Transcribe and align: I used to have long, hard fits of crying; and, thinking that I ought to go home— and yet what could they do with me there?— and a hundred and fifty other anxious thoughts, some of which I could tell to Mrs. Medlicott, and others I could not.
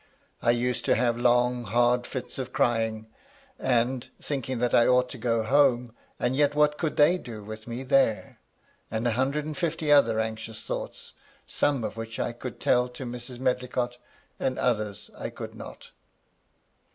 I 0.41 0.49
used 0.49 0.83
to 0.85 0.95
have 0.95 1.15
long, 1.15 1.65
hard 1.65 2.07
fits 2.07 2.39
of 2.39 2.51
crying; 2.51 3.05
and, 3.59 4.09
thinking 4.19 4.57
that 4.57 4.73
I 4.73 4.87
ought 4.87 5.09
to 5.09 5.19
go 5.19 5.43
home— 5.43 5.93
and 6.19 6.35
yet 6.35 6.55
what 6.55 6.79
could 6.79 6.97
they 6.97 7.19
do 7.19 7.43
with 7.43 7.67
me 7.67 7.83
there?— 7.83 8.39
and 8.89 9.05
a 9.07 9.11
hundred 9.11 9.45
and 9.45 9.55
fifty 9.55 9.91
other 9.91 10.19
anxious 10.19 10.61
thoughts, 10.63 11.13
some 11.45 11.83
of 11.83 11.97
which 11.97 12.19
I 12.19 12.31
could 12.31 12.59
tell 12.59 12.89
to 12.89 13.05
Mrs. 13.05 13.37
Medlicott, 13.37 13.99
and 14.39 14.57
others 14.57 15.11
I 15.15 15.29
could 15.29 15.53
not. 15.53 15.91